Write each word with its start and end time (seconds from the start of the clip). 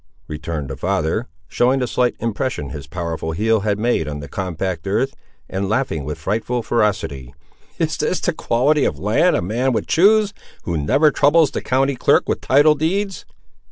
returned 0.27 0.67
the 0.71 0.75
father, 0.75 1.27
showing 1.47 1.79
the 1.79 1.85
slight 1.85 2.15
impression 2.19 2.69
his 2.69 2.87
powerful 2.87 3.33
heel 3.33 3.59
had 3.59 3.77
made 3.77 4.07
on 4.07 4.19
the 4.19 4.27
compact 4.27 4.87
earth, 4.87 5.13
and 5.47 5.69
laughing 5.69 6.03
with 6.03 6.17
frightful 6.17 6.63
ferocity. 6.63 7.35
"Is 7.77 7.97
this 7.97 8.19
the 8.19 8.33
quality 8.33 8.83
of 8.83 8.97
land 8.97 9.35
a 9.35 9.43
man 9.43 9.73
would 9.73 9.85
choose 9.87 10.33
who 10.63 10.75
never 10.75 11.11
troubles 11.11 11.51
the 11.51 11.61
county 11.61 11.95
clerk 11.95 12.27
with 12.27 12.41
title 12.41 12.73
deeds?" 12.73 13.25